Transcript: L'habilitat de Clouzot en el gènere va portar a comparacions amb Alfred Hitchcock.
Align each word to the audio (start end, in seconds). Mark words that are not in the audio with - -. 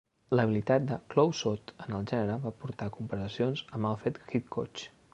L'habilitat 0.37 0.87
de 0.91 0.97
Clouzot 1.15 1.75
en 1.85 1.95
el 1.99 2.09
gènere 2.13 2.39
va 2.47 2.55
portar 2.65 2.89
a 2.91 2.97
comparacions 2.99 3.65
amb 3.71 3.93
Alfred 3.95 4.23
Hitchcock. 4.27 4.89